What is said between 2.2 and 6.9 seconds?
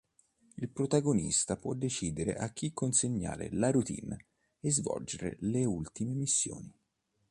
a chi consegnare la Routine e svolgere le ultime missioni.